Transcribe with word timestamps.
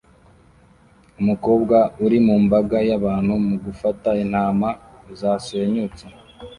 Umukobwa 1.21 1.77
uri 2.05 2.17
mu 2.25 2.35
mbaga 2.43 2.77
y'abantu 2.89 3.31
mu 3.47 3.55
gufata 3.65 4.09
intama 4.23 4.69
zasenyutse 5.19 6.05